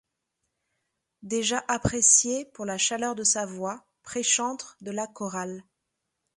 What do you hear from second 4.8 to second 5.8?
de la chorale.